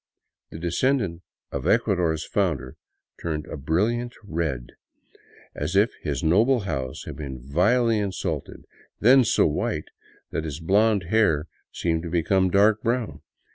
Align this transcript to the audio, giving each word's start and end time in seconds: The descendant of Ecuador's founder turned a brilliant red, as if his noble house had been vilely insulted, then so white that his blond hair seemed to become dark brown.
The 0.49 0.57
descendant 0.57 1.21
of 1.51 1.67
Ecuador's 1.67 2.25
founder 2.25 2.75
turned 3.21 3.45
a 3.45 3.55
brilliant 3.55 4.15
red, 4.23 4.71
as 5.53 5.75
if 5.75 5.93
his 6.01 6.23
noble 6.23 6.61
house 6.61 7.03
had 7.05 7.15
been 7.15 7.39
vilely 7.39 7.99
insulted, 7.99 8.65
then 8.99 9.23
so 9.23 9.45
white 9.45 9.89
that 10.31 10.43
his 10.43 10.59
blond 10.59 11.03
hair 11.11 11.45
seemed 11.71 12.01
to 12.01 12.09
become 12.09 12.49
dark 12.49 12.81
brown. 12.81 13.21